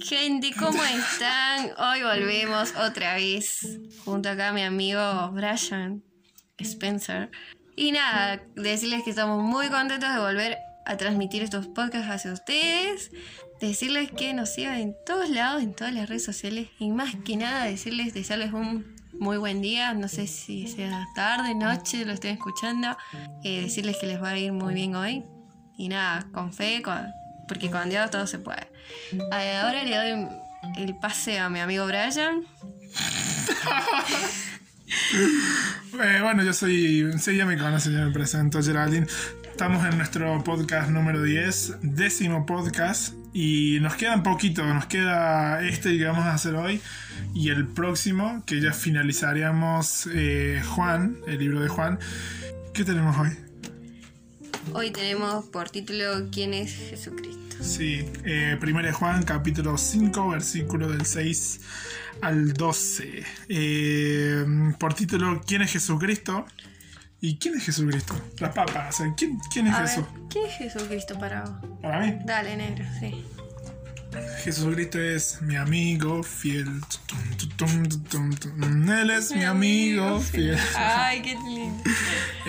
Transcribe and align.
Gente, 0.00 0.52
¿cómo 0.58 0.82
están? 0.84 1.70
Hoy 1.78 2.02
volvemos 2.02 2.74
otra 2.76 3.14
vez 3.14 3.78
junto 4.04 4.28
acá 4.28 4.48
a 4.48 4.52
mi 4.52 4.62
amigo 4.62 5.00
Brian 5.32 6.02
Spencer. 6.58 7.30
Y 7.74 7.92
nada, 7.92 8.42
decirles 8.54 9.02
que 9.02 9.10
estamos 9.10 9.42
muy 9.42 9.68
contentos 9.68 10.12
de 10.12 10.20
volver 10.20 10.58
a 10.86 10.96
transmitir 10.96 11.42
estos 11.42 11.66
podcasts 11.66 12.10
hacia 12.10 12.32
ustedes. 12.32 13.10
Decirles 13.60 14.10
que 14.12 14.34
nos 14.34 14.54
sigan 14.54 14.78
en 14.78 14.96
todos 15.04 15.30
lados, 15.30 15.62
en 15.62 15.74
todas 15.74 15.92
las 15.92 16.08
redes 16.08 16.24
sociales. 16.24 16.68
Y 16.78 16.90
más 16.90 17.16
que 17.24 17.36
nada, 17.36 17.64
decirles, 17.64 18.14
desearles 18.14 18.52
un 18.52 18.94
muy 19.18 19.36
buen 19.36 19.62
día. 19.62 19.94
No 19.94 20.08
sé 20.08 20.26
si 20.26 20.68
sea 20.68 21.06
tarde, 21.14 21.54
noche, 21.54 22.04
lo 22.04 22.12
estén 22.12 22.34
escuchando. 22.34 22.96
Eh, 23.42 23.62
decirles 23.62 23.96
que 23.98 24.06
les 24.06 24.22
va 24.22 24.30
a 24.30 24.38
ir 24.38 24.52
muy 24.52 24.74
bien 24.74 24.94
hoy. 24.94 25.24
Y 25.76 25.88
nada, 25.88 26.28
con 26.32 26.52
fe, 26.52 26.82
con, 26.82 27.06
porque 27.48 27.70
con 27.70 27.88
Dios 27.88 28.10
todo 28.10 28.26
se 28.26 28.38
puede. 28.38 28.68
Eh, 29.12 29.56
ahora 29.56 29.82
le 29.82 29.96
doy 29.96 30.28
el 30.76 30.94
pase 30.96 31.38
a 31.38 31.48
mi 31.48 31.60
amigo 31.60 31.86
Brian. 31.86 32.44
Eh, 36.00 36.20
bueno, 36.22 36.42
yo 36.42 36.52
soy. 36.52 37.10
Sí, 37.18 37.36
ya 37.36 37.44
me 37.44 37.58
conocen, 37.58 37.92
ya 37.92 38.04
me 38.04 38.12
presento, 38.12 38.62
Geraldine. 38.62 39.06
Estamos 39.50 39.84
en 39.84 39.98
nuestro 39.98 40.42
podcast 40.44 40.90
número 40.90 41.22
10, 41.22 41.78
décimo 41.82 42.46
podcast. 42.46 43.14
Y 43.34 43.78
nos 43.80 43.96
queda 43.96 44.14
un 44.14 44.22
poquito, 44.22 44.64
nos 44.64 44.86
queda 44.86 45.62
este 45.62 45.98
que 45.98 46.04
vamos 46.04 46.24
a 46.24 46.34
hacer 46.34 46.54
hoy 46.54 46.80
y 47.34 47.50
el 47.50 47.66
próximo, 47.66 48.42
que 48.46 48.60
ya 48.60 48.72
finalizaríamos 48.72 50.08
eh, 50.12 50.62
Juan, 50.64 51.18
el 51.26 51.38
libro 51.38 51.60
de 51.60 51.68
Juan. 51.68 51.98
¿Qué 52.72 52.84
tenemos 52.84 53.16
hoy? 53.16 53.47
Hoy 54.74 54.90
tenemos 54.90 55.46
por 55.46 55.70
título 55.70 56.28
¿Quién 56.30 56.54
es 56.54 56.72
Jesucristo? 56.72 57.56
Sí, 57.62 58.04
eh, 58.24 58.58
1 58.60 58.92
Juan 58.92 59.22
capítulo 59.22 59.78
5, 59.78 60.28
versículo 60.28 60.88
del 60.88 61.06
6 61.06 61.60
al 62.20 62.52
12. 62.52 63.24
Eh, 63.48 64.44
por 64.78 64.94
título 64.94 65.40
¿Quién 65.46 65.62
es 65.62 65.72
Jesucristo? 65.72 66.44
¿Y 67.20 67.38
quién 67.38 67.56
es 67.56 67.64
Jesucristo? 67.64 68.14
La 68.38 68.52
papa, 68.52 68.88
o 68.90 68.92
sea, 68.92 69.12
¿quién, 69.16 69.38
quién 69.52 69.66
es 69.66 69.74
A 69.74 69.80
ver, 69.80 69.88
Jesús? 69.88 70.04
¿Qué 70.30 70.44
es 70.44 70.54
Jesucristo 70.54 71.18
para 71.18 71.42
vos? 71.42 71.70
Para 71.82 72.00
mí, 72.00 72.18
Dale, 72.24 72.56
negro, 72.56 72.84
sí. 73.00 73.24
Jesucristo 74.42 74.98
es 74.98 75.42
mi 75.42 75.56
amigo 75.56 76.22
fiel. 76.22 76.80
Él 79.00 79.10
es 79.10 79.32
mi 79.32 79.44
amigo 79.44 80.20
fiel. 80.20 80.58
Ay, 80.76 81.22
qué 81.22 81.34
lindo. 81.34 81.82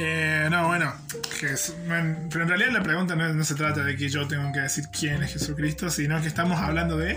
Eh, 0.01 0.47
no, 0.49 0.67
bueno, 0.67 0.93
Jes- 1.39 1.73
men, 1.87 2.27
pero 2.29 2.43
en 2.43 2.49
realidad 2.49 2.71
la 2.71 2.83
pregunta 2.83 3.15
no, 3.15 3.33
no 3.33 3.43
se 3.43 3.55
trata 3.55 3.83
de 3.83 3.95
que 3.95 4.09
yo 4.09 4.27
tengo 4.27 4.51
que 4.51 4.59
decir 4.59 4.85
quién 4.97 5.23
es 5.23 5.33
Jesucristo, 5.33 5.89
sino 5.89 6.21
que 6.21 6.27
estamos 6.27 6.59
hablando 6.59 6.97
de 6.97 7.15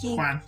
¿Quién? 0.00 0.14
Juan. 0.14 0.42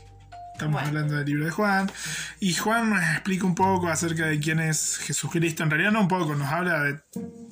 Estamos 0.53 0.75
Bueno. 0.75 0.89
hablando 0.89 1.15
del 1.17 1.25
libro 1.27 1.45
de 1.47 1.51
Juan. 1.51 1.91
Y 2.39 2.53
Juan 2.53 2.91
nos 2.91 3.03
explica 3.03 3.47
un 3.47 3.55
poco 3.55 3.89
acerca 3.89 4.27
de 4.27 4.39
quién 4.39 4.61
es 4.61 4.99
Jesucristo. 4.99 5.63
En 5.63 5.71
realidad 5.71 5.91
no 5.91 6.03
un 6.03 6.09
poco, 6.09 6.35
nos 6.37 6.49
habla 6.49 6.83
de, 6.83 7.01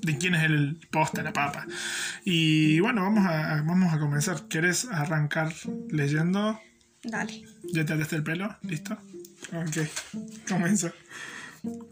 de 0.03 0.19
quién 0.19 0.35
es 0.35 0.45
el 0.45 0.79
posta, 0.93 1.23
la 1.23 1.33
papa. 1.33 1.67
Y 2.25 2.79
bueno, 2.81 3.03
vamos 3.03 3.27
a, 3.27 3.63
vamos 3.63 3.95
a 3.95 3.99
comenzar. 3.99 4.43
¿Quieres 4.49 4.87
arrancar 4.91 5.55
leyendo? 5.91 6.61
Dale. 7.03 7.45
¿Ya 7.73 7.87
te 7.87 7.95
ataste 7.95 8.17
el 8.17 8.23
pelo? 8.25 8.55
¿Listo? 8.63 8.99
Ok, 9.55 9.79
comienza. 10.47 10.93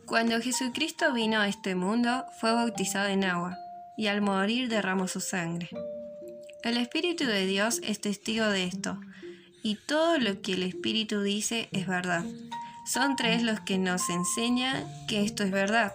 Cuando 0.07 0.41
Jesucristo 0.41 1.13
vino 1.13 1.41
a 1.41 1.49
este 1.49 1.75
mundo, 1.75 2.25
fue 2.41 2.53
bautizado 2.53 3.09
en 3.09 3.25
agua, 3.25 3.57
y 3.97 4.07
al 4.07 4.21
morir 4.21 4.69
derramó 4.69 5.09
su 5.09 5.21
sangre. 5.21 5.69
El 6.63 6.77
Espíritu 6.77 7.25
de 7.25 7.47
Dios 7.47 7.81
es 7.83 8.01
testigo 8.01 8.47
de 8.47 8.65
esto, 8.65 9.01
y 9.63 9.77
todo 9.87 10.19
lo 10.19 10.41
que 10.43 10.53
el 10.55 10.63
Espíritu 10.63 11.23
dice 11.23 11.69
es 11.73 11.87
verdad. 11.87 12.25
Son 12.87 13.17
tres 13.17 13.43
los 13.43 13.61
que 13.61 13.79
nos 13.79 14.09
enseñan 14.09 14.87
que 15.09 15.25
esto 15.25 15.43
es 15.43 15.51
verdad. 15.51 15.93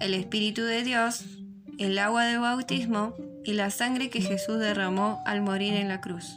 El 0.00 0.14
Espíritu 0.14 0.62
de 0.62 0.82
Dios, 0.82 1.24
el 1.78 1.98
agua 1.98 2.24
del 2.24 2.40
bautismo 2.40 3.14
y 3.44 3.52
la 3.52 3.70
sangre 3.70 4.08
que 4.08 4.22
Jesús 4.22 4.58
derramó 4.58 5.22
al 5.26 5.42
morir 5.42 5.74
en 5.74 5.88
la 5.88 6.00
cruz. 6.00 6.36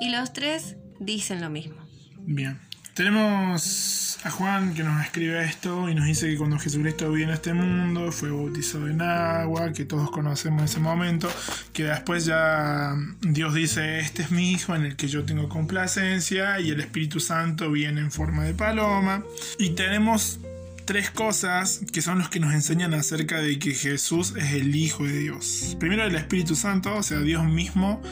Y 0.00 0.10
los 0.10 0.32
tres 0.32 0.76
dicen 1.00 1.40
lo 1.40 1.50
mismo. 1.50 1.76
Bien. 2.20 2.67
Tenemos 2.98 4.18
a 4.24 4.30
Juan 4.30 4.74
que 4.74 4.82
nos 4.82 5.00
escribe 5.00 5.44
esto 5.44 5.88
y 5.88 5.94
nos 5.94 6.06
dice 6.06 6.26
que 6.26 6.36
cuando 6.36 6.58
Jesucristo 6.58 7.12
vino 7.12 7.30
a 7.30 7.34
este 7.34 7.54
mundo 7.54 8.10
fue 8.10 8.32
bautizado 8.32 8.88
en 8.88 9.00
agua, 9.00 9.72
que 9.72 9.84
todos 9.84 10.10
conocemos 10.10 10.64
ese 10.64 10.80
momento, 10.80 11.30
que 11.72 11.84
después 11.84 12.24
ya 12.24 12.96
Dios 13.20 13.54
dice, 13.54 14.00
este 14.00 14.22
es 14.22 14.32
mi 14.32 14.50
hijo 14.50 14.74
en 14.74 14.84
el 14.84 14.96
que 14.96 15.06
yo 15.06 15.22
tengo 15.24 15.48
complacencia 15.48 16.58
y 16.58 16.70
el 16.70 16.80
Espíritu 16.80 17.20
Santo 17.20 17.70
viene 17.70 18.00
en 18.00 18.10
forma 18.10 18.42
de 18.42 18.54
paloma. 18.54 19.22
Y 19.60 19.76
tenemos 19.76 20.40
tres 20.84 21.12
cosas 21.12 21.82
que 21.92 22.02
son 22.02 22.18
los 22.18 22.30
que 22.30 22.40
nos 22.40 22.52
enseñan 22.52 22.94
acerca 22.94 23.38
de 23.38 23.60
que 23.60 23.74
Jesús 23.74 24.34
es 24.36 24.54
el 24.54 24.74
Hijo 24.74 25.04
de 25.04 25.20
Dios. 25.20 25.76
Primero 25.78 26.02
el 26.02 26.16
Espíritu 26.16 26.56
Santo, 26.56 26.96
o 26.96 27.04
sea, 27.04 27.20
Dios 27.20 27.44
mismo 27.44 28.02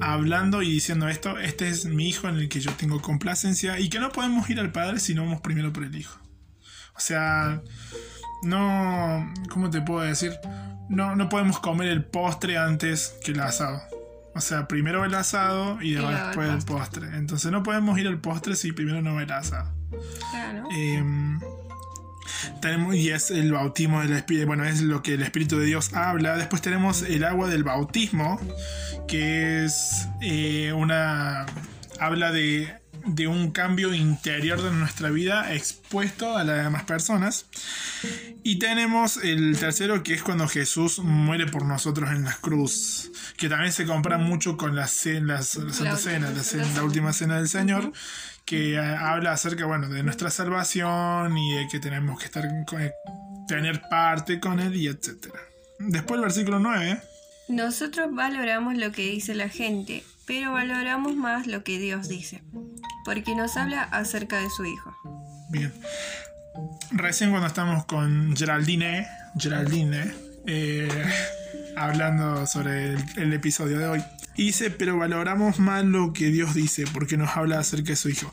hablando 0.00 0.62
y 0.62 0.70
diciendo 0.70 1.08
esto, 1.08 1.38
este 1.38 1.68
es 1.68 1.86
mi 1.86 2.08
hijo 2.08 2.28
en 2.28 2.36
el 2.36 2.48
que 2.48 2.60
yo 2.60 2.72
tengo 2.72 3.00
complacencia 3.00 3.78
y 3.78 3.88
que 3.88 3.98
no 3.98 4.10
podemos 4.10 4.48
ir 4.50 4.60
al 4.60 4.72
Padre 4.72 5.00
si 5.00 5.14
no 5.14 5.24
vamos 5.24 5.40
primero 5.40 5.72
por 5.72 5.84
el 5.84 5.94
Hijo. 5.96 6.18
O 6.94 7.00
sea, 7.00 7.62
no, 8.42 9.32
¿cómo 9.50 9.70
te 9.70 9.82
puedo 9.82 10.00
decir? 10.00 10.32
No, 10.88 11.16
no 11.16 11.28
podemos 11.28 11.58
comer 11.58 11.88
el 11.88 12.04
postre 12.04 12.56
antes 12.56 13.16
que 13.24 13.32
el 13.32 13.40
asado. 13.40 13.82
O 14.34 14.40
sea, 14.40 14.68
primero 14.68 15.04
el 15.04 15.14
asado 15.14 15.80
y 15.80 15.94
el 15.94 16.06
después 16.06 16.48
el 16.50 16.64
postre. 16.64 17.16
Entonces 17.16 17.50
no 17.50 17.62
podemos 17.62 17.98
ir 17.98 18.06
al 18.06 18.20
postre 18.20 18.54
si 18.54 18.72
primero 18.72 19.02
no 19.02 19.14
va 19.14 19.22
el 19.22 19.32
asado. 19.32 19.72
Claro. 20.30 20.68
Em, 20.72 21.40
tenemos, 22.60 22.94
y 22.94 23.10
es 23.10 23.30
el 23.30 23.52
bautismo 23.52 24.00
del 24.00 24.12
Espíritu, 24.12 24.46
bueno, 24.46 24.64
es 24.64 24.80
lo 24.80 25.02
que 25.02 25.14
el 25.14 25.22
Espíritu 25.22 25.58
de 25.58 25.66
Dios 25.66 25.92
habla. 25.94 26.36
Después 26.36 26.62
tenemos 26.62 27.02
el 27.02 27.24
agua 27.24 27.48
del 27.48 27.64
bautismo, 27.64 28.40
que 29.08 29.64
es 29.64 30.08
eh, 30.20 30.72
una. 30.72 31.46
habla 31.98 32.32
de, 32.32 32.74
de 33.06 33.28
un 33.28 33.50
cambio 33.50 33.94
interior 33.94 34.60
de 34.62 34.70
nuestra 34.72 35.10
vida 35.10 35.54
expuesto 35.54 36.36
a 36.36 36.44
las 36.44 36.64
demás 36.64 36.84
personas. 36.84 37.46
Y 38.42 38.58
tenemos 38.58 39.16
el 39.18 39.58
tercero, 39.58 40.02
que 40.02 40.14
es 40.14 40.22
cuando 40.22 40.48
Jesús 40.48 40.98
muere 40.98 41.46
por 41.46 41.64
nosotros 41.64 42.10
en 42.10 42.24
la 42.24 42.36
cruz, 42.36 43.10
que 43.36 43.48
también 43.48 43.72
se 43.72 43.86
compara 43.86 44.18
mucho 44.18 44.56
con 44.56 44.76
la, 44.76 44.86
cena, 44.86 45.34
la 45.34 45.42
Santa 45.42 45.66
última 45.70 45.96
Cena, 45.96 46.30
la, 46.30 46.42
cena. 46.42 46.66
la 46.74 46.84
última 46.84 47.12
cena 47.12 47.36
del 47.38 47.48
Señor 47.48 47.92
que 48.46 48.74
eh, 48.74 48.78
habla 48.78 49.32
acerca, 49.32 49.66
bueno, 49.66 49.88
de 49.88 50.02
nuestra 50.02 50.30
salvación 50.30 51.36
y 51.36 51.54
de 51.56 51.68
que 51.68 51.80
tenemos 51.80 52.18
que 52.18 52.26
estar 52.26 52.44
con- 52.66 52.80
eh, 52.80 52.92
tener 53.48 53.82
parte 53.90 54.40
con 54.40 54.60
él 54.60 54.74
y 54.76 54.86
etcétera. 54.88 55.38
Después 55.78 56.18
el 56.18 56.22
versículo 56.24 56.58
9, 56.58 57.00
Nosotros 57.48 58.08
valoramos 58.12 58.76
lo 58.76 58.90
que 58.92 59.02
dice 59.10 59.34
la 59.34 59.48
gente, 59.48 60.02
pero 60.26 60.52
valoramos 60.52 61.14
más 61.16 61.46
lo 61.46 61.62
que 61.64 61.78
Dios 61.78 62.08
dice, 62.08 62.42
porque 63.04 63.34
nos 63.36 63.56
habla 63.56 63.82
acerca 63.82 64.38
de 64.40 64.48
su 64.50 64.64
Hijo. 64.64 64.94
bien. 65.50 65.72
Recién 66.92 67.30
cuando 67.30 67.46
estamos 67.48 67.84
con 67.84 68.34
Geraldine, 68.36 69.06
Geraldine, 69.38 70.14
eh, 70.46 70.88
hablando 71.76 72.46
sobre 72.46 72.94
el, 73.16 73.32
episodio 73.32 73.78
de 73.78 73.86
hoy, 73.86 74.02
dice, 74.36 74.70
pero 74.70 74.96
valoramos 74.96 75.58
más 75.58 75.84
lo 75.84 76.12
que 76.12 76.30
Dios 76.30 76.54
dice, 76.54 76.84
porque 76.92 77.16
nos 77.16 77.36
habla 77.36 77.58
acerca 77.58 77.90
de 77.90 77.96
su 77.96 78.08
Hijo. 78.08 78.32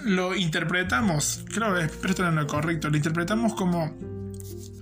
Lo 0.00 0.34
interpretamos, 0.34 1.44
creo 1.54 1.74
que 1.74 1.84
es 1.84 1.92
esto 2.04 2.26
es 2.26 2.34
lo 2.34 2.46
correcto, 2.46 2.90
lo 2.90 2.96
interpretamos 2.96 3.54
como 3.54 3.96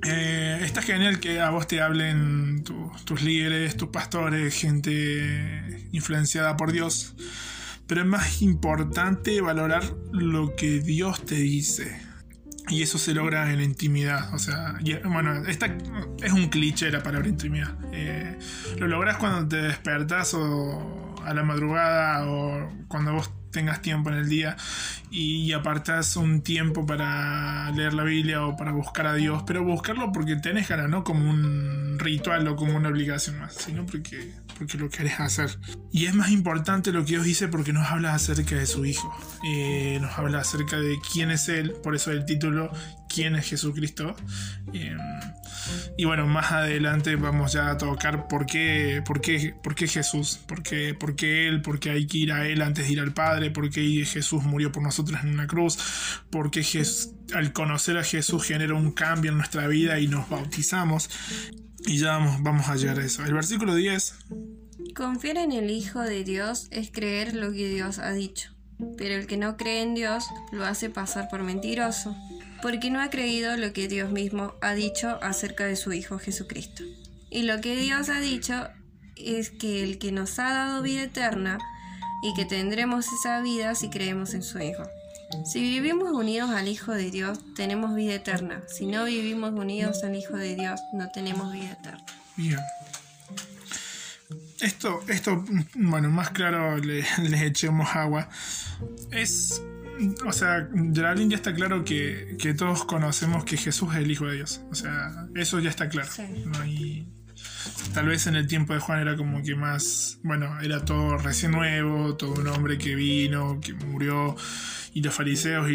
Eh, 0.03 0.61
está 0.65 0.81
genial 0.81 1.21
que 1.21 1.41
a 1.43 1.51
vos 1.51 1.67
te 1.67 1.83
hablen 1.83 2.65
tu- 2.65 2.91
tus 3.05 3.21
líderes, 3.21 3.77
tus 3.77 3.91
pastores, 3.91 4.55
gente 4.55 5.89
influenciada 5.92 6.57
por 6.57 6.72
Dios. 6.72 7.13
Pero 7.87 8.01
es 8.01 8.07
más 8.07 8.41
importante 8.41 9.42
valorar 9.42 9.83
lo 10.10 10.57
que 10.57 10.81
Dios 10.81 11.22
te 11.27 11.34
dice. 11.34 12.01
Y 12.71 12.83
eso 12.83 12.99
se 12.99 13.15
logra 13.15 13.51
en 13.51 13.59
la 13.59 13.65
intimidad. 13.65 14.33
O 14.33 14.39
sea, 14.39 14.78
bueno, 15.05 15.45
esta 15.47 15.67
es 16.22 16.33
un 16.33 16.49
cliché 16.49 16.91
la 16.91 17.03
palabra 17.03 17.28
intimidad. 17.28 17.75
Eh, 17.93 18.39
lo 18.78 18.87
logras 18.87 19.17
cuando 19.17 19.49
te 19.49 19.57
despertas 19.57 20.34
o 20.34 21.17
a 21.25 21.34
la 21.34 21.43
madrugada 21.43 22.27
o 22.27 22.71
cuando 22.89 23.13
vos 23.13 23.31
tengas 23.51 23.83
tiempo 23.83 24.11
en 24.11 24.17
el 24.17 24.28
día 24.28 24.57
y 25.11 25.53
apartas 25.53 26.17
un 26.17 26.43
tiempo 26.43 26.87
para 26.87 27.71
leer 27.72 27.95
la 27.95 28.05
Biblia 28.05 28.47
o 28.47 28.57
para 28.57 28.73
buscar 28.73 29.07
a 29.07 29.15
Dios, 29.15 29.43
pero 29.47 29.65
buscarlo 29.65 30.13
porque 30.13 30.37
tenés 30.37 30.69
ganas, 30.69 30.89
no 30.89 31.05
como 31.05 31.28
un 31.28 31.90
ritual 32.01 32.47
o 32.49 32.57
como 32.57 32.77
una 32.77 32.89
obligación 32.89 33.39
más, 33.39 33.55
sino 33.55 33.87
porque, 33.87 34.33
porque 34.59 34.79
lo 34.79 34.91
querés 34.91 35.21
hacer. 35.21 35.59
Y 35.93 36.07
es 36.07 36.15
más 36.15 36.31
importante 36.31 36.93
lo 36.93 37.05
que 37.05 37.13
Dios 37.13 37.25
dice 37.25 37.49
porque 37.49 37.73
nos 37.73 37.89
habla 37.89 38.15
acerca 38.15 38.57
de 38.57 38.67
su 38.67 38.85
Hijo, 38.85 39.15
Eh, 39.45 39.99
nos 40.01 40.19
habla 40.19 40.41
acerca 40.41 40.79
de 40.79 40.99
quién 41.13 41.31
es 41.31 41.49
Él, 41.49 41.73
por 41.83 41.95
eso 41.95 42.11
el 42.11 42.25
título, 42.25 42.71
quién 43.09 43.37
es 43.37 43.49
Jesucristo. 43.49 44.17
Eh, 44.73 44.97
y 45.97 46.05
bueno, 46.05 46.27
más 46.27 46.53
adelante 46.53 47.17
vamos 47.17 47.53
ya 47.53 47.71
a 47.71 47.79
tocar 47.79 48.29
por 48.29 48.47
qué, 48.47 49.03
por 49.05 49.21
qué, 49.21 49.55
por 49.63 49.75
qué 49.75 49.87
Jesús, 49.87 50.39
por 50.47 50.63
qué, 50.63 50.95
por 50.95 51.17
qué 51.17 51.49
Él, 51.49 51.63
por 51.63 51.79
qué 51.79 51.91
hay 51.91 52.07
que 52.07 52.19
ir 52.19 52.33
a 52.33 52.47
Él 52.47 52.63
antes 52.63 52.87
de 52.87 52.93
ir 52.93 53.01
al 53.01 53.13
Padre, 53.13 53.51
por 53.51 53.71
qué 53.71 54.05
Jesús 54.05 54.43
murió 54.43 54.73
por 54.73 54.83
nosotros 54.83 55.21
en 55.23 55.35
una 55.35 55.47
cruz, 55.47 55.79
por 56.31 56.51
qué 56.51 56.65
al 57.35 57.53
conocer 57.53 57.99
a 57.99 58.05
Jesús 58.05 58.45
genera 58.45 58.75
un 58.75 58.93
cambio 58.93 59.31
en 59.31 59.37
nuestra 59.37 59.67
vida 59.67 59.99
y 60.01 60.09
nos 60.09 60.29
bautizamos. 60.29 61.11
Y 61.86 61.98
ya 61.98 62.12
vamos, 62.12 62.42
vamos 62.42 62.68
a 62.68 62.77
llegar 62.77 62.98
a 62.98 63.04
eso. 63.04 63.24
El 63.24 63.34
versículo 63.34 63.74
10. 63.74 64.15
Confiar 64.94 65.38
en 65.38 65.53
el 65.53 65.71
Hijo 65.71 66.00
de 66.00 66.24
Dios 66.24 66.68
es 66.71 66.91
creer 66.91 67.34
lo 67.34 67.53
que 67.53 67.68
Dios 67.68 67.98
ha 67.98 68.12
dicho, 68.12 68.53
pero 68.98 69.15
el 69.15 69.27
que 69.27 69.36
no 69.36 69.56
cree 69.56 69.82
en 69.82 69.94
Dios 69.94 70.27
lo 70.53 70.65
hace 70.65 70.91
pasar 70.91 71.28
por 71.28 71.42
mentiroso 71.42 72.15
porque 72.62 72.91
no 72.91 73.00
ha 73.00 73.10
creído 73.10 73.56
lo 73.56 73.72
que 73.72 73.88
Dios 73.88 74.10
mismo 74.12 74.54
ha 74.60 74.74
dicho 74.74 75.18
acerca 75.22 75.66
de 75.66 75.77
su 75.77 75.92
Hijo 75.92 76.18
Jesucristo. 76.18 76.84
Y 77.30 77.42
lo 77.42 77.60
que 77.60 77.77
Dios 77.77 78.09
ha 78.09 78.21
dicho 78.21 78.68
es 79.16 79.50
que 79.50 79.82
el 79.82 79.98
que 79.98 80.12
nos 80.12 80.38
ha 80.38 80.53
dado 80.53 80.82
vida 80.82 81.03
eterna 81.03 81.59
y 82.22 82.34
que 82.34 82.44
tendremos 82.44 83.06
esa 83.12 83.41
vida 83.41 83.74
si 83.74 83.88
creemos 83.88 84.34
en 84.34 84.42
su 84.42 84.59
Hijo. 84.59 84.82
Si 85.44 85.60
vivimos 85.60 86.10
unidos 86.10 86.50
al 86.50 86.68
Hijo 86.68 86.92
de 86.92 87.10
Dios, 87.10 87.38
tenemos 87.54 87.94
vida 87.94 88.15
eterna. 88.15 88.62
Si 88.66 88.86
no 88.86 89.04
vivimos 89.04 89.53
unidos 89.53 90.03
al 90.04 90.16
Hijo 90.16 90.36
de 90.36 90.54
Dios, 90.54 90.80
no 90.92 91.10
tenemos 91.10 91.53
vida 91.53 91.72
eterna. 91.72 92.04
Bien. 92.36 92.59
Esto, 94.60 95.03
esto 95.09 95.44
bueno, 95.74 96.10
más 96.10 96.30
claro 96.30 96.77
le, 96.78 97.04
le 97.28 97.47
echemos 97.47 97.88
agua. 97.94 98.28
Es 99.10 99.62
o 100.27 100.32
sea, 100.32 100.68
Geraldine 100.94 101.30
ya 101.30 101.36
está 101.36 101.54
claro 101.54 101.84
que, 101.84 102.36
todos 102.56 102.84
conocemos 102.84 103.44
que 103.44 103.56
Jesús 103.56 103.91
es 103.92 103.98
el 103.98 104.10
Hijo 104.10 104.27
de 104.27 104.36
Dios. 104.36 104.60
O 104.71 104.74
sea, 104.74 105.28
eso 105.34 105.59
ya 105.59 105.71
está 105.71 105.88
claro. 105.88 106.09
tal 107.94 108.06
vez 108.06 108.27
en 108.27 108.36
el 108.36 108.47
tiempo 108.47 108.72
de 108.72 108.80
Juan 108.80 109.00
era 109.00 109.16
como 109.16 109.42
que 109.42 109.54
más, 109.54 110.18
bueno, 110.22 110.60
era 110.60 110.84
todo 110.84 111.18
recién 111.18 111.53
nuevo, 111.53 112.16
todo 112.16 112.41
un 112.41 112.47
hombre 112.48 112.78
que 112.78 112.94
vino, 112.94 113.60
que 113.60 113.74
murió, 113.74 114.36
y 114.95 115.03
los 115.03 115.15
fariseos 115.15 115.69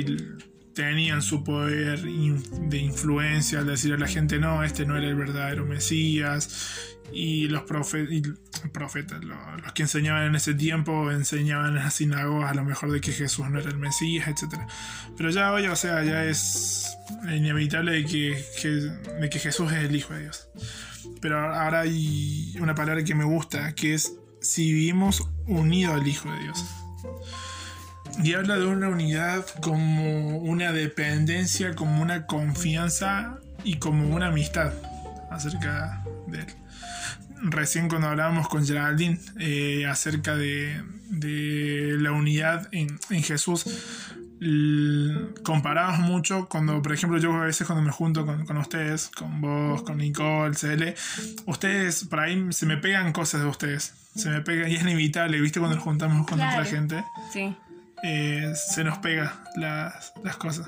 tenían 0.74 1.22
su 1.22 1.44
poder 1.44 2.02
de 2.02 2.78
influencia 2.78 3.60
al 3.60 3.68
decir 3.68 3.94
a 3.94 3.98
la 3.98 4.08
gente, 4.08 4.40
no, 4.40 4.64
este 4.64 4.86
no 4.86 4.98
era 4.98 5.08
el 5.08 5.16
verdadero 5.16 5.66
Mesías, 5.66 6.96
y 7.14 7.48
los 7.48 7.64
profetas, 7.64 9.24
los, 9.24 9.38
que 9.74 9.84
enseñaban 9.84 10.24
en 10.24 10.36
ese 10.36 10.54
tiempo, 10.54 11.12
enseñaban 11.12 11.70
en 11.70 11.76
las 11.76 11.94
sinagogas 11.94 12.52
a 12.52 12.56
lo 12.56 12.66
mejor 12.66 12.92
de 12.92 13.00
que 13.00 13.12
Jesús 13.12 13.50
no 13.50 13.60
era 13.60 13.70
el 13.70 13.78
Mesías, 13.78 14.28
etc. 14.28 14.60
Pero 15.16 15.30
ya 15.30 15.52
hoy, 15.54 15.68
o 15.68 15.76
sea, 15.76 16.04
ya 16.04 16.26
es 16.26 16.98
inevitable 17.24 17.94
de 17.94 18.06
que, 18.06 18.44
de 19.20 19.30
que 19.30 19.40
Jesús 19.40 19.72
es 19.72 19.86
el 19.86 19.96
Hijo 19.96 20.14
de 20.14 20.24
Dios. 20.24 20.50
Pero 21.22 21.40
ahora 21.54 21.82
hay 21.82 22.56
una 22.60 22.76
palabra 22.76 23.04
que 23.04 23.16
me 23.16 23.24
gusta, 23.24 23.74
que 23.76 23.94
es 23.94 24.14
si 24.42 24.74
vivimos 24.74 25.30
unidos 25.48 25.96
al 25.96 26.08
Hijo 26.08 26.32
de 26.32 26.40
Dios. 26.40 26.66
Y 28.24 28.34
habla 28.34 28.58
de 28.58 28.66
una 28.66 28.90
unidad 28.90 29.46
como 29.62 30.38
una 30.38 30.72
dependencia, 30.72 31.76
como 31.76 32.02
una 32.02 32.26
confianza 32.26 33.40
y 33.64 33.78
como 33.78 34.16
una 34.16 34.28
amistad 34.28 34.74
acerca 35.30 36.04
de 36.28 36.40
él 36.40 36.48
recién 37.42 37.90
cuando 37.90 38.08
hablábamos 38.08 38.48
con 38.48 38.66
Geraldine 38.66 39.20
eh, 39.40 39.86
acerca 39.86 40.36
de, 40.36 40.82
la 42.00 42.12
unidad 42.12 42.68
en, 42.72 43.00
Jesús, 43.24 43.66
comparamos 45.44 46.00
mucho 46.00 46.48
cuando, 46.50 46.82
por 46.82 46.94
ejemplo, 46.94 47.20
yo 47.20 47.34
a 47.34 47.46
veces 47.46 47.66
cuando 47.66 47.84
me 47.84 47.92
junto 47.92 48.26
con, 48.26 48.58
ustedes, 48.58 49.10
con 49.10 49.42
vos, 49.42 49.84
con 49.84 49.98
Nicole, 49.98 50.56
CL, 50.56 50.94
ustedes, 51.46 52.06
por 52.06 52.20
ahí 52.20 52.48
se 52.52 52.66
me 52.66 52.78
pegan 52.78 53.14
cosas 53.14 53.42
de 53.42 53.48
ustedes. 53.48 53.94
Se 54.16 54.30
me 54.30 54.42
pegan 54.42 54.72
y 54.72 54.76
es 54.76 54.82
inevitable, 54.82 55.42
¿viste? 55.42 55.60
Cuando 55.60 55.76
nos 55.76 55.84
juntamos 55.84 56.26
con 56.26 56.40
otra 56.40 56.64
gente. 56.64 57.04
Sí. 57.34 57.56
Eh, 58.08 58.54
se 58.56 58.84
nos 58.84 59.00
pega 59.00 59.44
las, 59.56 60.14
las 60.24 60.38
cosas. 60.38 60.68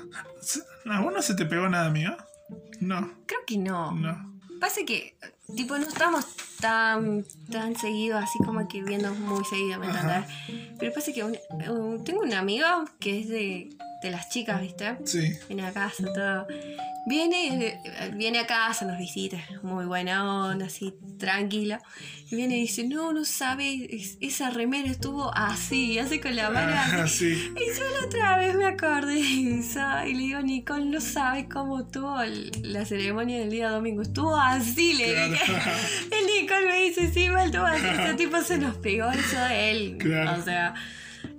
¿A 0.86 1.00
vos 1.00 1.12
no 1.12 1.22
se 1.22 1.34
te 1.34 1.46
pegó 1.46 1.68
nada 1.68 1.88
mío? 1.88 2.16
No. 2.80 3.12
Creo 3.26 3.40
que 3.46 3.56
no. 3.58 3.92
No. 3.92 4.40
Pasa 4.60 4.80
que, 4.84 5.16
tipo, 5.54 5.78
no 5.78 5.86
estamos 5.86 6.26
tan, 6.60 7.24
tan 7.48 7.76
seguido, 7.76 8.18
así 8.18 8.38
como 8.38 8.66
que 8.66 8.82
viendo 8.82 9.14
muy 9.14 9.44
seguido, 9.44 9.78
¿me? 9.78 9.86
Pero 10.80 10.92
pasa 10.92 11.12
que 11.12 11.40
tengo 12.04 12.22
un 12.22 12.34
amigo 12.34 12.66
que 12.98 13.20
es 13.20 13.28
de, 13.28 13.68
de 14.02 14.10
las 14.10 14.28
chicas, 14.28 14.60
¿viste? 14.60 14.96
Sí. 15.04 15.38
Viene 15.48 15.66
a 15.66 15.72
casa, 15.72 16.04
todo. 16.12 16.46
Viene, 17.06 17.80
viene 18.16 18.38
a 18.40 18.46
casa, 18.46 18.84
nos 18.84 18.98
visita, 18.98 19.38
muy 19.62 19.86
buena 19.86 20.50
onda, 20.50 20.66
así, 20.66 20.94
tranquila. 21.18 21.80
Y 22.30 22.36
viene 22.36 22.58
y 22.58 22.60
dice, 22.60 22.86
no, 22.86 23.12
no 23.14 23.24
sabe, 23.24 23.88
esa 24.20 24.50
remera 24.50 24.90
estuvo 24.90 25.34
así, 25.34 25.98
hace 25.98 26.20
con 26.20 26.36
la 26.36 26.50
mano 26.50 26.72
ah, 26.74 27.04
así. 27.04 27.28
Y 27.28 27.78
yo 27.78 27.84
la 27.98 28.06
otra 28.06 28.36
vez 28.36 28.54
me 28.54 28.66
acordé 28.66 29.14
de 29.14 29.58
eso, 29.58 29.80
y 30.06 30.12
le 30.12 30.18
digo, 30.18 30.42
Nicole, 30.42 30.84
no 30.84 31.00
sabes 31.00 31.46
cómo 31.50 31.80
estuvo 31.80 32.18
la 32.62 32.84
ceremonia 32.84 33.38
del 33.38 33.50
día 33.50 33.70
domingo, 33.70 34.02
estuvo 34.02 34.36
así, 34.36 34.92
le 34.92 35.30
dije. 35.30 35.52
El 36.10 36.26
Nicole 36.42 36.66
me 36.66 36.82
dice, 36.82 37.10
sí, 37.10 37.30
mal, 37.30 37.46
estuvo 37.46 37.64
así, 37.64 37.86
ese 37.86 38.14
tipo 38.14 38.42
se 38.42 38.58
nos 38.58 38.76
pegó 38.76 39.10
eso 39.10 39.40
de 39.40 39.70
él. 39.70 39.98
O 40.38 40.42
sea, 40.44 40.74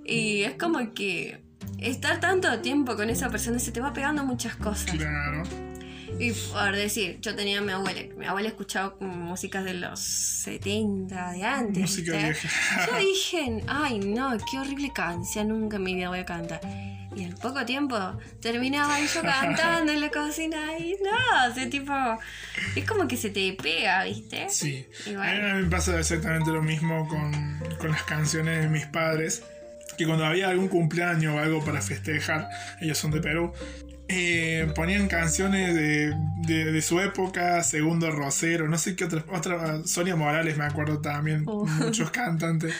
y 0.04 0.42
es 0.42 0.54
como 0.54 0.92
que 0.92 1.49
estar 1.80 2.20
tanto 2.20 2.60
tiempo 2.60 2.96
con 2.96 3.10
esa 3.10 3.30
persona 3.30 3.58
se 3.58 3.72
te 3.72 3.80
va 3.80 3.92
pegando 3.92 4.24
muchas 4.24 4.56
cosas. 4.56 4.90
Claro. 4.90 5.42
Y 6.18 6.32
por 6.32 6.76
decir, 6.76 7.18
yo 7.22 7.34
tenía 7.34 7.60
a 7.60 7.62
mi 7.62 7.72
abuela, 7.72 8.02
mi 8.16 8.26
abuela 8.26 8.48
escuchaba 8.48 8.94
músicas 9.00 9.64
de 9.64 9.74
los 9.74 10.00
70, 10.00 11.32
de 11.32 11.44
antes. 11.44 11.82
Música 11.82 12.12
vieja. 12.12 12.48
Yo 12.86 12.98
dije, 12.98 13.62
ay 13.66 14.00
no, 14.00 14.36
qué 14.50 14.58
horrible 14.58 14.92
canción, 14.92 15.48
nunca 15.48 15.76
en 15.76 15.82
mi 15.82 15.94
vida 15.94 16.08
voy 16.08 16.18
a 16.18 16.26
cantar. 16.26 16.60
Y 17.16 17.24
al 17.24 17.34
poco 17.36 17.64
tiempo 17.64 17.96
terminaba 18.40 19.00
yo 19.00 19.22
cantando 19.22 19.92
en 19.92 20.00
la 20.00 20.10
cocina 20.10 20.78
y 20.78 20.96
no, 21.02 21.50
ese 21.50 21.66
tipo, 21.66 21.94
es 22.76 22.84
como 22.84 23.08
que 23.08 23.16
se 23.16 23.30
te 23.30 23.54
pega, 23.54 24.04
¿viste? 24.04 24.48
Sí. 24.50 24.86
A 25.18 25.32
mí 25.32 25.62
me 25.62 25.70
pasa 25.70 25.98
exactamente 25.98 26.50
lo 26.50 26.60
mismo 26.60 27.08
con, 27.08 27.60
con 27.78 27.90
las 27.90 28.02
canciones 28.02 28.62
de 28.62 28.68
mis 28.68 28.84
padres 28.86 29.42
que 30.00 30.06
cuando 30.06 30.24
había 30.24 30.48
algún 30.48 30.68
cumpleaños 30.68 31.34
o 31.34 31.38
algo 31.38 31.62
para 31.62 31.82
festejar, 31.82 32.48
ellos 32.80 32.96
son 32.96 33.10
de 33.10 33.20
Perú, 33.20 33.52
eh, 34.08 34.72
ponían 34.74 35.08
canciones 35.08 35.74
de, 35.74 36.14
de, 36.46 36.80
su 36.80 37.00
época, 37.00 37.62
Segundo 37.62 38.10
Rosero, 38.10 38.66
no 38.66 38.78
sé 38.78 38.96
qué 38.96 39.04
otra, 39.04 39.26
otra 39.30 39.84
Sonia 39.84 40.16
Morales 40.16 40.56
me 40.56 40.64
acuerdo 40.64 41.02
también, 41.02 41.42
oh. 41.46 41.66
muchos 41.66 42.10
cantantes. 42.12 42.74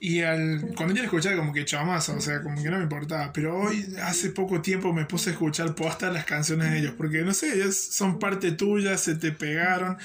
Y 0.00 0.22
al, 0.22 0.72
cuando 0.74 0.94
yo 0.94 1.02
escuchaba 1.02 1.36
como 1.36 1.52
que 1.52 1.66
chamazo, 1.66 2.16
o 2.16 2.20
sea, 2.22 2.40
como 2.40 2.62
que 2.62 2.70
no 2.70 2.78
me 2.78 2.84
importaba. 2.84 3.34
Pero 3.34 3.58
hoy, 3.58 3.86
hace 4.02 4.30
poco 4.30 4.62
tiempo, 4.62 4.94
me 4.94 5.04
puse 5.04 5.28
a 5.28 5.32
escuchar 5.34 5.74
postas 5.74 6.10
las 6.10 6.24
canciones 6.24 6.70
de 6.70 6.78
ellos, 6.78 6.94
porque 6.96 7.20
no 7.20 7.34
sé, 7.34 7.52
ellas 7.52 7.76
son 7.76 8.18
parte 8.18 8.52
tuya, 8.52 8.96
se 8.96 9.14
te 9.14 9.30
pegaron. 9.30 9.98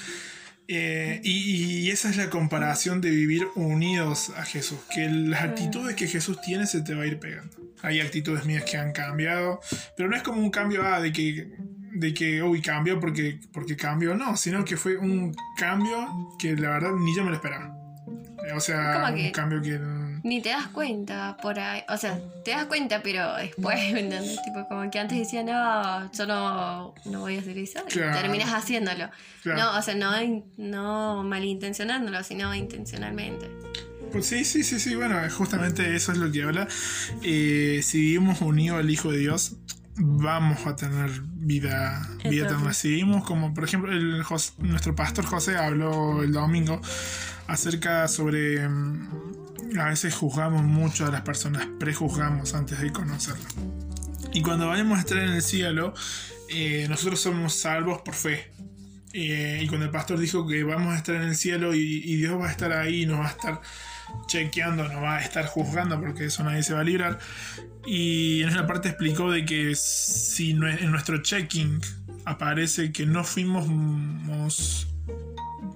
Eh, 0.67 1.21
y, 1.23 1.91
esa 1.91 2.09
es 2.09 2.17
la 2.17 2.29
comparación 2.29 2.99
de 2.99 3.11
vivir 3.11 3.47
unidos 3.55 4.31
a 4.35 4.43
Jesús, 4.43 4.79
que 4.93 5.07
las 5.07 5.43
actitudes 5.43 5.95
que 5.95 6.07
Jesús 6.07 6.41
tiene 6.41 6.65
se 6.65 6.81
te 6.81 6.95
va 6.95 7.03
a 7.03 7.05
ir 7.05 7.19
pegando. 7.19 7.55
Hay 7.81 7.99
actitudes 7.99 8.45
mías 8.45 8.63
que 8.63 8.77
han 8.77 8.91
cambiado, 8.91 9.59
pero 9.95 10.09
no 10.09 10.15
es 10.15 10.23
como 10.23 10.41
un 10.41 10.49
cambio 10.49 10.83
ah, 10.83 10.99
de 10.99 11.13
que, 11.13 11.51
de 11.93 12.13
que 12.13 12.41
uy, 12.41 12.61
cambió 12.61 12.99
porque, 12.99 13.39
porque 13.53 13.75
cambió, 13.75 14.15
no, 14.15 14.35
sino 14.37 14.65
que 14.65 14.75
fue 14.75 14.97
un 14.97 15.35
cambio 15.57 16.35
que 16.39 16.55
la 16.55 16.69
verdad 16.71 16.91
ni 16.93 17.15
yo 17.15 17.23
me 17.23 17.29
lo 17.29 17.35
esperaba. 17.35 17.75
O 18.55 18.59
sea, 18.59 19.13
un 19.13 19.31
cambio 19.31 19.61
que 19.61 19.79
ni 20.25 20.41
te 20.41 20.49
das 20.49 20.67
cuenta 20.67 21.37
por 21.39 21.59
ahí. 21.59 21.83
O 21.87 21.97
sea, 21.97 22.19
te 22.43 22.51
das 22.51 22.65
cuenta, 22.65 23.01
pero 23.03 23.35
después, 23.35 23.79
¿entendés? 23.93 24.41
Tipo, 24.43 24.67
como 24.67 24.89
que 24.89 24.99
antes 24.99 25.19
decía, 25.19 25.43
no, 25.43 26.11
yo 26.11 26.25
no, 26.25 26.95
no 27.05 27.19
voy 27.19 27.37
a 27.37 27.39
hacer 27.39 27.57
eso. 27.59 27.79
Y 27.87 27.93
terminas 27.93 28.51
haciéndolo. 28.51 29.09
No, 29.45 29.77
o 29.77 29.81
sea, 29.83 29.93
no, 29.93 30.11
no 30.57 31.23
malintencionándolo, 31.23 32.23
sino 32.23 32.53
intencionalmente. 32.55 33.51
Pues 34.11 34.25
sí, 34.25 34.43
sí, 34.45 34.63
sí, 34.63 34.79
sí. 34.79 34.95
Bueno, 34.95 35.17
justamente 35.29 35.95
eso 35.95 36.11
es 36.11 36.17
lo 36.17 36.31
que 36.31 36.41
habla. 36.41 36.67
Eh, 37.21 37.81
si 37.83 37.99
vivimos 37.99 38.41
unidos 38.41 38.79
al 38.79 38.89
Hijo 38.89 39.11
de 39.11 39.19
Dios, 39.19 39.57
vamos 39.95 40.65
a 40.65 40.75
tener 40.75 41.11
vida, 41.21 42.01
vida 42.27 42.47
eterna. 42.47 42.73
Si 42.73 42.89
vivimos 42.89 43.23
como, 43.25 43.53
por 43.53 43.63
ejemplo, 43.63 43.91
el, 43.91 44.23
nuestro 44.57 44.95
pastor 44.95 45.25
José 45.25 45.55
habló 45.55 46.23
el 46.23 46.31
domingo 46.31 46.81
acerca 47.47 48.07
sobre 48.07 48.67
mm, 48.67 49.34
a 49.79 49.89
veces 49.89 50.13
juzgamos 50.13 50.63
mucho 50.63 51.05
a 51.05 51.11
las 51.11 51.21
personas, 51.21 51.67
prejuzgamos 51.79 52.53
antes 52.53 52.79
de 52.79 52.91
conocerlas. 52.91 53.53
Y 54.33 54.41
cuando 54.41 54.67
vayamos 54.67 54.97
a 54.97 55.01
estar 55.01 55.17
en 55.17 55.31
el 55.31 55.41
cielo, 55.41 55.93
eh, 56.49 56.87
nosotros 56.89 57.19
somos 57.19 57.53
salvos 57.53 58.01
por 58.01 58.13
fe. 58.13 58.51
Eh, 59.13 59.61
y 59.63 59.67
cuando 59.67 59.85
el 59.85 59.91
pastor 59.91 60.19
dijo 60.19 60.45
que 60.45 60.63
vamos 60.63 60.93
a 60.93 60.97
estar 60.97 61.15
en 61.15 61.23
el 61.23 61.35
cielo 61.35 61.73
y, 61.73 62.17
Dios 62.17 62.39
va 62.39 62.49
a 62.49 62.51
estar 62.51 62.73
ahí, 62.73 63.05
nos 63.05 63.19
va 63.19 63.27
a 63.27 63.31
estar 63.31 63.61
chequeando, 64.27 64.87
no 64.89 65.01
va 65.01 65.17
a 65.17 65.21
estar 65.21 65.45
juzgando 65.45 65.99
porque 65.99 66.25
eso 66.25 66.43
nadie 66.43 66.63
se 66.63 66.73
va 66.73 66.81
a 66.81 66.83
librar. 66.83 67.19
Y 67.85 68.41
en 68.41 68.49
esa 68.49 68.67
parte 68.67 68.89
explicó 68.89 69.31
de 69.31 69.45
que 69.45 69.73
si 69.75 70.51
en 70.51 70.91
nuestro 70.91 71.21
checking 71.21 71.79
aparece 72.25 72.91
que 72.91 73.05
no 73.05 73.23
fuimos 73.23 74.87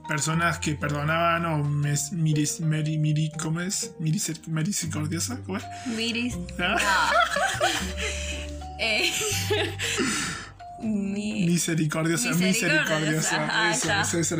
personas 0.09 0.57
que 0.59 0.73
perdonaban 0.75 1.45
o 1.45 1.63
mes, 1.63 2.11
miris, 2.11 2.59
meri, 2.59 2.97
miri, 2.97 3.31
¿cómo 3.41 3.61
es? 3.61 3.91
Miris, 3.99 4.33
misericordiosa, 4.47 5.37
¿cómo 5.45 5.57
es? 5.59 5.63
Miris. 5.95 6.35
¿Ah? 6.59 6.77
Eh, 8.81 9.11
mi- 10.81 11.45
Misericordiosa, 11.45 12.31
misericordiosa. 12.31 13.43
Ajá, 13.45 13.71
eso, 13.73 14.19
eso. 14.19 14.35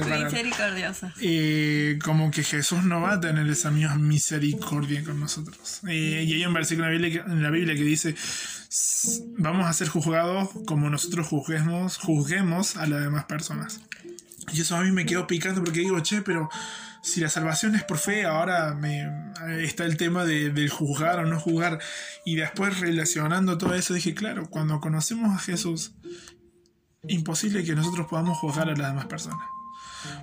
Eh, 1.21 1.99
como 2.01 2.31
que 2.31 2.43
Jesús 2.43 2.83
no 2.85 3.01
va 3.01 3.15
a 3.15 3.19
tener 3.19 3.45
esa 3.49 3.69
misma 3.69 3.95
misericordia 3.97 5.03
con 5.03 5.19
nosotros. 5.19 5.81
Eh, 5.89 6.23
y 6.25 6.33
hay 6.35 6.45
un 6.45 6.53
versículo 6.53 6.87
en 6.87 6.93
la, 6.93 6.97
Biblia 6.99 7.25
que, 7.25 7.31
en 7.31 7.43
la 7.43 7.49
Biblia 7.49 7.75
que 7.75 7.83
dice, 7.83 8.11
"S- 8.11 9.25
vamos 9.37 9.65
a 9.67 9.73
ser 9.73 9.89
juzgados 9.89 10.47
como 10.65 10.89
nosotros 10.89 11.27
juzguemos, 11.27 11.97
juzguemos 11.97 12.77
a 12.77 12.87
las 12.87 13.01
demás 13.01 13.25
personas. 13.25 13.81
Y 14.53 14.61
eso 14.61 14.75
a 14.75 14.81
mí 14.81 14.91
me 14.91 15.05
quedó 15.05 15.27
picando 15.27 15.63
porque 15.63 15.79
digo, 15.79 15.99
che, 16.01 16.21
pero 16.21 16.49
si 17.01 17.21
la 17.21 17.29
salvación 17.29 17.75
es 17.75 17.83
por 17.83 17.97
fe, 17.97 18.25
ahora 18.25 18.73
me, 18.73 19.07
está 19.63 19.85
el 19.85 19.97
tema 19.97 20.25
de, 20.25 20.69
juzgar 20.69 21.19
o 21.19 21.25
no 21.25 21.39
juzgar. 21.39 21.79
Y 22.25 22.35
después 22.35 22.79
relacionando 22.79 23.57
todo 23.57 23.73
eso, 23.73 23.93
dije, 23.93 24.13
claro, 24.13 24.49
cuando 24.49 24.79
conocemos 24.79 25.35
a 25.35 25.39
Jesús, 25.39 25.93
imposible 27.07 27.63
que 27.63 27.75
nosotros 27.75 28.07
podamos 28.09 28.37
juzgar 28.37 28.69
a 28.69 28.75
las 28.75 28.89
demás 28.89 29.05
personas. 29.05 29.47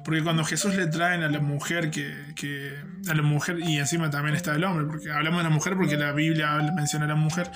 Porque 0.05 0.23
cuando 0.23 0.43
Jesús 0.45 0.75
le 0.75 0.87
traen 0.87 1.23
a 1.23 1.29
la 1.29 1.41
mujer 1.41 1.91
que, 1.91 2.75
a 3.09 3.15
la 3.15 3.23
mujer 3.23 3.59
y 3.61 3.79
encima 3.79 4.09
también 4.09 4.35
está 4.35 4.55
el 4.55 4.65
hombre, 4.65 4.87
porque 4.87 5.11
hablamos 5.13 5.41
de 5.41 5.45
la 5.45 5.51
mujer 5.51 5.77
porque 5.77 5.99
la 5.99 6.13
Biblia 6.13 6.57
menciona 6.75 7.05
a 7.05 7.09
la 7.09 7.15
mujer 7.15 7.51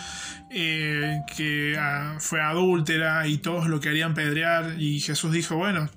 eh, 0.51 1.21
que 1.35 1.77
ah, 1.79 2.17
fue 2.19 2.43
adúltera 2.43 3.27
y 3.27 3.39
todos 3.39 3.69
lo 3.69 3.81
querían 3.81 4.13
pedrear 4.13 4.75
y 4.79 5.01
Jesús 5.01 5.33
dijo, 5.33 5.57
bueno, 5.57 5.89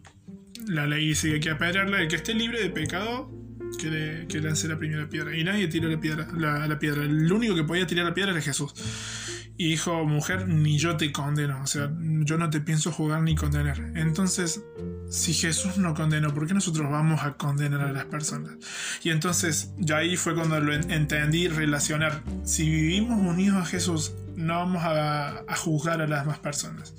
la 0.67 0.87
ley 0.87 1.09
dice 1.09 1.39
que 1.39 1.49
hay 1.49 1.57
que 1.57 1.79
el 1.79 2.07
que 2.07 2.15
esté 2.15 2.33
libre 2.33 2.61
de 2.61 2.69
pecado 2.69 3.31
que, 3.77 3.89
le, 3.89 4.41
lance 4.41 4.67
la 4.67 4.77
primera 4.77 5.07
piedra. 5.09 5.35
Y 5.35 5.43
nadie 5.43 5.67
tiró 5.67 5.89
la 5.89 5.99
piedra, 5.99 6.27
la, 6.35 6.79
piedra. 6.79 7.03
El 7.03 7.31
único 7.31 7.55
que 7.55 7.63
podía 7.63 7.87
tirar 7.87 8.05
la 8.05 8.13
piedra 8.13 8.31
era 8.31 8.41
Jesús. 8.41 8.73
Y 9.55 9.69
dijo, 9.69 10.03
mujer, 10.05 10.47
ni 10.47 10.77
yo 10.79 10.97
te 10.97 11.11
condeno. 11.11 11.61
O 11.61 11.67
sea, 11.67 11.91
yo 11.99 12.37
no 12.37 12.49
te 12.49 12.59
pienso 12.59 12.91
jugar 12.91 13.21
ni 13.21 13.35
condenar. 13.35 13.79
Entonces, 13.95 14.63
si 15.09 15.33
Jesús 15.33 15.77
no 15.77 15.93
condenó, 15.93 16.33
¿por 16.33 16.47
qué 16.47 16.53
nosotros 16.53 16.89
vamos 16.89 17.21
a 17.23 17.33
condenar 17.33 17.81
a 17.81 17.91
las 17.91 18.05
personas? 18.05 18.55
Y 19.03 19.09
entonces, 19.11 19.71
ya 19.77 19.97
ahí 19.97 20.17
fue 20.17 20.33
cuando 20.33 20.59
lo 20.59 20.73
en- 20.73 20.89
entendí 20.89 21.47
relacionar. 21.47 22.23
Si 22.43 22.67
vivimos 22.69 23.19
unidos 23.19 23.57
a 23.57 23.65
Jesús, 23.65 24.13
no 24.35 24.55
vamos 24.55 24.83
a, 24.83 25.39
a 25.47 25.55
juzgar 25.55 26.01
a 26.01 26.07
las 26.07 26.21
demás 26.21 26.39
personas. 26.39 26.93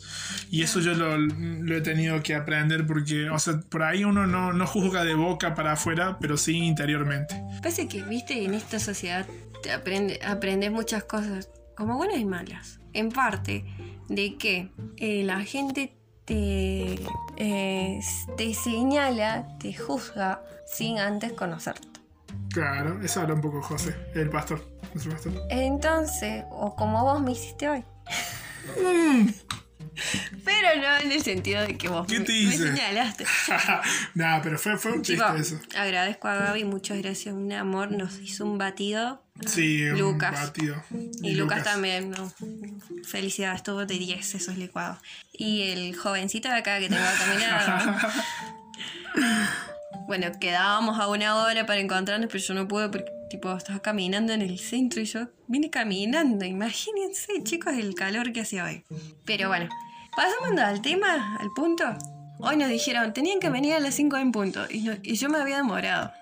Y 0.50 0.62
eso 0.62 0.80
yo 0.80 0.94
lo, 0.94 1.16
lo 1.18 1.76
he 1.76 1.80
tenido 1.80 2.22
que 2.22 2.34
aprender 2.34 2.86
porque, 2.86 3.30
o 3.30 3.38
sea, 3.38 3.60
por 3.68 3.82
ahí 3.82 4.04
uno 4.04 4.26
no, 4.26 4.52
no 4.52 4.66
juzga 4.66 5.04
de 5.04 5.14
boca 5.14 5.54
para 5.54 5.72
afuera, 5.72 6.18
pero 6.20 6.36
sí 6.36 6.56
interiormente. 6.58 7.42
Pasa 7.62 7.86
que, 7.88 8.02
viste, 8.02 8.44
en 8.44 8.54
esta 8.54 8.78
sociedad 8.78 9.26
te 9.62 9.72
aprende, 9.72 10.20
aprendes 10.24 10.70
muchas 10.70 11.04
cosas, 11.04 11.48
como 11.76 11.96
buenas 11.96 12.18
y 12.18 12.24
malas. 12.24 12.80
En 12.92 13.10
parte, 13.10 13.64
de 14.08 14.36
que 14.36 14.70
eh, 14.98 15.24
la 15.24 15.40
gente 15.40 15.96
te, 16.24 16.98
eh, 17.36 18.00
te 18.36 18.54
señala, 18.54 19.48
te 19.58 19.74
juzga 19.74 20.42
sin 20.66 20.98
antes 20.98 21.32
conocerte. 21.32 21.88
Claro, 22.50 23.00
eso 23.02 23.20
habla 23.20 23.34
un 23.34 23.40
poco 23.40 23.62
José, 23.62 23.96
el 24.14 24.30
pastor. 24.30 24.73
Entonces, 25.50 26.44
o 26.50 26.74
como 26.76 27.02
vos 27.02 27.20
me 27.20 27.32
hiciste 27.32 27.68
hoy. 27.68 27.84
Pero 30.44 30.80
no 30.80 30.96
en 30.98 31.12
el 31.12 31.22
sentido 31.22 31.62
de 31.62 31.78
que 31.78 31.88
vos 31.88 32.06
¿Qué 32.06 32.18
me, 32.18 32.24
te 32.24 32.32
me 32.32 32.38
hice? 32.38 32.74
señalaste. 32.74 33.24
Nada, 34.14 34.42
pero 34.42 34.58
fue, 34.58 34.76
fue 34.76 34.92
un 34.92 35.02
chiste 35.02 35.24
eso. 35.38 35.60
agradezco 35.76 36.28
a 36.28 36.34
Gaby, 36.34 36.64
muchas 36.64 36.98
gracias. 36.98 37.34
Un 37.34 37.52
amor 37.52 37.92
nos 37.92 38.18
hizo 38.18 38.44
un 38.44 38.58
batido. 38.58 39.22
Sí, 39.46 39.84
un 39.84 39.98
Lucas. 39.98 40.32
batido. 40.32 40.82
Y, 41.22 41.34
Lucas, 41.34 41.62
también, 41.64 42.10
¿no? 42.10 42.32
Felicidades, 43.04 43.56
estuvo 43.58 43.86
de 43.86 43.98
10 43.98 44.34
esos 44.34 44.56
licuados. 44.56 44.98
Y 45.32 45.62
el 45.70 45.96
jovencito 45.96 46.48
de 46.48 46.56
acá 46.56 46.78
que 46.78 46.88
tengo 46.88 47.02
caminado. 47.18 47.96
bueno, 50.06 50.26
quedábamos 50.40 50.98
a 51.00 51.08
una 51.08 51.36
hora 51.36 51.66
para 51.66 51.80
encontrarnos, 51.80 52.28
pero 52.30 52.42
yo 52.42 52.54
no 52.54 52.68
pude 52.68 52.88
porque, 52.88 53.10
tipo, 53.30 53.54
estaba 53.56 53.80
caminando 53.80 54.32
en 54.32 54.42
el 54.42 54.58
centro 54.58 55.00
y 55.00 55.04
yo 55.04 55.28
vine 55.48 55.70
caminando. 55.70 56.44
Imagínense, 56.44 57.42
chicos, 57.42 57.74
el 57.74 57.94
calor 57.94 58.32
que 58.32 58.40
hacía 58.42 58.64
hoy. 58.64 58.84
Pero 59.24 59.48
bueno, 59.48 59.68
pasando 60.16 60.62
al 60.62 60.80
tema, 60.82 61.36
al 61.40 61.48
punto. 61.54 61.84
Hoy 62.38 62.56
nos 62.56 62.68
dijeron, 62.68 63.12
tenían 63.12 63.40
que 63.40 63.48
venir 63.48 63.74
a 63.74 63.80
las 63.80 63.94
5 63.94 64.16
en 64.16 64.32
punto. 64.32 64.64
Y, 64.70 64.80
no- 64.82 64.96
y 65.02 65.14
yo 65.16 65.28
me 65.28 65.38
había 65.38 65.56
demorado. 65.58 66.12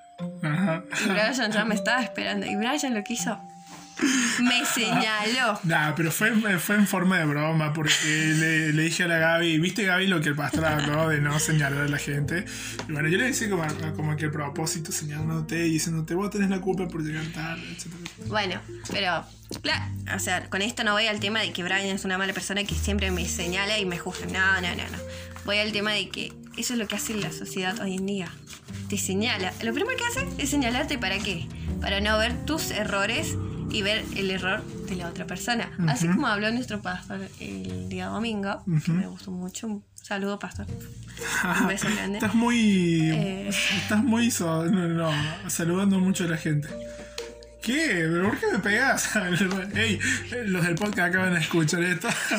Ajá. 0.43 0.85
Y 1.05 1.09
Brian 1.09 1.51
ya 1.53 1.65
me 1.65 1.75
estaba 1.75 2.03
esperando. 2.03 2.47
Y 2.47 2.55
Brian 2.57 2.95
lo 2.95 3.03
que 3.03 3.15
hizo, 3.15 3.39
me 4.41 4.65
señaló. 4.65 5.59
Nah, 5.65 5.93
pero 5.95 6.11
fue, 6.11 6.33
fue 6.59 6.77
en 6.77 6.87
forma 6.87 7.19
de 7.19 7.25
broma, 7.25 7.73
porque 7.73 7.93
le, 8.37 8.73
le 8.73 8.83
dije 8.83 9.05
a 9.05 9.09
la 9.09 9.19
Gaby, 9.19 9.59
¿viste 9.59 9.85
Gaby 9.85 10.07
lo 10.07 10.21
que 10.21 10.31
el 10.31 10.35
pastor 10.37 10.65
habló 10.65 11.09
de 11.09 11.21
no 11.21 11.39
señalar 11.39 11.83
a 11.83 11.89
la 11.89 11.99
gente? 11.99 12.45
Y 12.89 12.93
bueno, 12.93 13.09
yo 13.09 13.19
le 13.19 13.29
hice 13.29 13.49
como, 13.51 13.65
como 13.97 14.17
que 14.17 14.25
el 14.27 14.31
propósito 14.31 14.93
señalándote 14.93 15.67
y 15.67 15.73
diciéndote, 15.73 16.15
vos 16.15 16.31
tenés 16.31 16.51
la 16.51 16.61
culpa 16.61 16.89
por 16.89 17.03
llegar 17.05 17.25
tarde, 17.27 17.63
etc. 17.71 17.87
Bueno, 18.27 18.61
pero, 18.91 19.25
cla- 19.63 19.91
o 20.15 20.19
sea, 20.19 20.49
con 20.51 20.63
esto 20.63 20.85
no 20.85 20.93
voy 20.93 21.07
al 21.07 21.21
tema 21.21 21.41
de 21.41 21.53
que 21.53 21.63
Brian 21.63 21.87
es 21.87 22.05
una 22.05 22.19
mala 22.19 22.33
persona 22.33 22.65
que 22.65 22.75
siempre 22.75 23.11
me 23.11 23.27
señala 23.29 23.79
y 23.79 23.85
me 23.87 23.99
juzga. 23.99 24.27
No, 24.27 24.61
no, 24.61 24.69
no, 24.75 24.83
no. 24.91 24.99
Voy 25.45 25.59
al 25.59 25.73
tema 25.73 25.93
de 25.93 26.09
que 26.09 26.33
eso 26.57 26.75
es 26.75 26.79
lo 26.79 26.87
que 26.87 26.97
hace 26.97 27.15
la 27.15 27.33
sociedad 27.33 27.79
hoy 27.81 27.97
en 27.97 28.07
día. 28.07 28.29
Te 28.89 28.97
señala. 28.99 29.53
Lo 29.63 29.73
primero 29.73 29.97
que 29.99 30.05
hace 30.05 30.29
es 30.39 30.51
señalarte 30.51 30.99
para 30.99 31.19
qué. 31.19 31.47
Para 31.81 32.01
no 32.01 32.17
ver 32.19 32.45
tus 32.47 32.71
errores 32.71 33.35
y 33.73 33.83
ver 33.83 34.05
el 34.17 34.31
error 34.31 34.63
de 34.89 34.97
la 34.97 35.09
otra 35.09 35.27
persona. 35.27 35.71
Así 35.89 36.07
como 36.09 36.27
habló 36.27 36.51
nuestro 36.53 36.81
pastor 36.83 37.21
el 37.41 37.89
día 37.89 38.07
domingo, 38.07 38.63
que 38.85 38.93
me 38.93 39.07
gustó 39.07 39.31
mucho. 39.31 39.67
Un 39.67 39.85
saludo, 39.95 40.39
pastor. 40.39 40.67
Un 41.61 41.67
beso 41.69 41.87
grande. 41.95 42.19
Estás 42.19 42.35
muy. 42.35 43.11
Eh. 43.11 43.49
Estás 43.49 44.03
muy. 44.03 44.31
so- 44.31 44.65
no, 44.65 44.89
no, 44.89 45.11
saludando 45.49 45.99
mucho 45.99 46.25
a 46.25 46.29
la 46.29 46.37
gente. 46.37 46.69
¿Qué? 47.63 48.09
¿Pero 48.11 48.29
por 48.29 48.39
qué 48.41 48.47
me 48.53 48.59
pegas? 48.59 49.09
Ey, 49.77 49.99
los 50.47 50.65
del 50.65 50.75
podcast 50.75 51.11
acaban 51.11 51.33
de 51.35 51.41
escuchar 51.41 51.83
esto. 51.85 52.09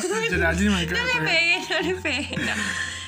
No 0.94 1.04
le 1.24 1.30
pegué, 1.30 1.58
no 1.70 1.80
le 1.88 1.94
pegué. 2.02 2.36
no. 2.36 2.52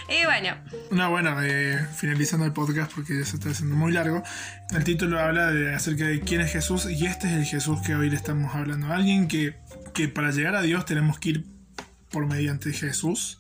Y 0.09 0.25
bueno, 0.25 0.57
No, 0.93 1.11
bueno, 1.11 1.43
eh, 1.43 1.85
finalizando 1.97 2.47
el 2.47 2.53
podcast 2.53 2.93
porque 2.95 3.19
ya 3.19 3.25
se 3.25 3.37
está 3.37 3.51
haciendo 3.51 3.75
muy 3.75 3.93
largo. 3.93 4.23
El 4.71 4.85
título 4.85 5.19
habla 5.19 5.51
de, 5.51 5.75
acerca 5.75 6.05
de 6.05 6.21
quién 6.21 6.41
es 6.41 6.53
Jesús 6.53 6.87
y 6.89 7.07
este 7.07 7.27
es 7.27 7.35
el 7.35 7.45
Jesús 7.45 7.81
que 7.83 7.95
hoy 7.95 8.09
le 8.11 8.17
estamos 8.17 8.55
hablando. 8.55 8.93
Alguien 8.93 9.27
que, 9.27 9.57
que 9.95 10.09
para 10.09 10.31
llegar 10.31 10.55
a 10.55 10.63
Dios 10.63 10.85
tenemos 10.85 11.19
que 11.19 11.31
ir 11.31 11.47
por 12.11 12.27
mediante 12.27 12.73
Jesús. 12.73 13.39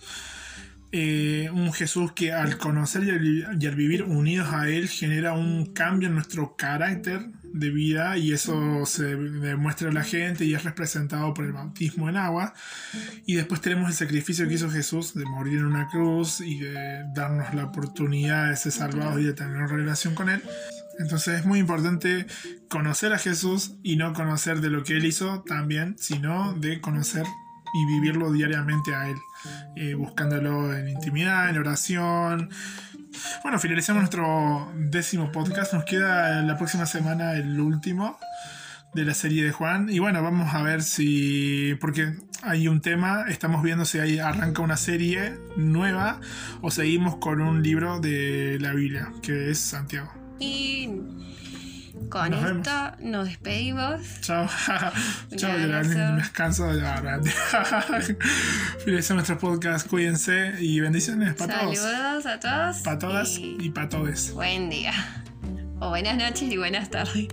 Eh, 0.99 1.51
un 1.53 1.75
Jesús 1.75 2.13
que 2.13 2.33
al 2.33 2.57
conocer 2.57 3.05
y 3.05 3.11
al, 3.11 3.63
y 3.63 3.67
al 3.67 3.75
vivir 3.75 4.05
unidos 4.05 4.49
a 4.51 4.71
Él 4.71 4.89
genera 4.89 5.35
un 5.35 5.67
cambio 5.75 6.09
en 6.09 6.15
nuestro 6.15 6.57
carácter 6.57 7.27
de 7.53 7.69
vida 7.69 8.17
y 8.17 8.33
eso 8.33 8.87
se 8.87 9.15
demuestra 9.15 9.91
a 9.91 9.93
la 9.93 10.05
gente 10.05 10.47
y 10.47 10.55
es 10.55 10.65
representado 10.65 11.35
por 11.35 11.45
el 11.45 11.53
bautismo 11.53 12.09
en 12.09 12.17
agua. 12.17 12.55
Y 13.27 13.35
después 13.35 13.61
tenemos 13.61 13.91
el 13.91 13.95
sacrificio 13.95 14.49
que 14.49 14.55
hizo 14.55 14.71
Jesús 14.71 15.13
de 15.13 15.27
morir 15.27 15.59
en 15.59 15.67
una 15.67 15.87
cruz 15.89 16.41
y 16.41 16.61
de 16.61 17.05
darnos 17.15 17.53
la 17.53 17.67
oportunidad 17.67 18.49
de 18.49 18.57
ser 18.57 18.73
salvados 18.73 19.21
y 19.21 19.25
de 19.25 19.35
tener 19.35 19.55
una 19.55 19.67
relación 19.67 20.15
con 20.15 20.31
Él. 20.31 20.43
Entonces 20.99 21.41
es 21.41 21.45
muy 21.45 21.59
importante 21.59 22.25
conocer 22.71 23.13
a 23.13 23.19
Jesús 23.19 23.75
y 23.83 23.97
no 23.97 24.15
conocer 24.15 24.63
de 24.63 24.71
lo 24.71 24.83
que 24.83 24.97
Él 24.97 25.05
hizo 25.05 25.43
también, 25.43 25.95
sino 25.99 26.55
de 26.55 26.81
conocer 26.81 27.27
y 27.73 27.87
vivirlo 27.87 28.33
diariamente 28.33 28.95
a 28.95 29.09
Él, 29.09 29.19
eh, 29.77 29.95
buscándolo 29.95 30.75
en 30.75 30.89
intimidad, 30.89 31.51
en 31.51 31.59
oración. 31.59 32.51
Bueno, 33.43 33.59
finalizamos 33.59 34.03
nuestro 34.03 34.73
décimo 34.77 35.33
podcast. 35.33 35.73
Nos 35.73 35.85
queda 35.85 36.43
la 36.43 36.57
próxima 36.57 36.87
semana 36.87 37.35
el 37.35 37.59
último 37.61 38.19
de 38.95 39.05
la 39.05 39.15
serie 39.15 39.45
de 39.45 39.53
Juan. 39.53 39.89
Y 39.91 39.99
bueno, 39.99 40.23
vamos 40.23 40.55
a 40.55 40.63
ver 40.63 40.83
si. 40.83 41.77
Porque 41.81 42.15
hay 42.43 42.69
un 42.69 42.81
tema. 42.81 43.25
Estamos 43.29 43.63
viendo 43.63 43.85
si 43.85 43.99
ahí 43.99 44.19
arranca 44.19 44.63
una 44.63 44.77
serie 44.77 45.39
nueva 45.57 46.21
o 46.63 46.71
seguimos 46.71 47.17
con 47.17 47.41
un 47.41 47.63
libro 47.63 48.01
de 48.01 48.59
la 48.61 48.73
Biblia, 48.73 49.13
que 49.23 49.51
es 49.51 49.59
Santiago. 49.59 50.13
y 50.39 50.89
con 52.09 52.31
Nos 52.31 52.45
esto 52.45 52.93
nos 53.01 53.27
despedimos. 53.27 54.01
Chao. 54.21 54.47
Chao, 55.37 55.59
Geraldine. 55.59 56.13
Me 56.13 56.17
descanso 56.19 56.73
de 56.73 56.87
hablar. 56.87 57.21
Finalizamos 58.85 59.29
nuestro 59.29 59.39
podcast. 59.39 59.89
Cuídense 59.89 60.55
y 60.61 60.81
bendiciones 60.81 61.35
para 61.35 61.61
todos. 61.61 61.79
Saludos 61.79 62.27
a 62.27 62.41
todos. 62.41 62.79
Para 62.79 62.99
todas 62.99 63.39
y 63.39 63.57
y 63.61 63.71
para 63.71 63.89
todos. 63.89 64.33
buen 64.33 64.71
día. 64.71 64.93
O 65.81 65.91
buenas 65.91 66.17
noches 66.17 66.43
y 66.43 66.57
buenas 66.57 66.91
tardes. 66.91 67.29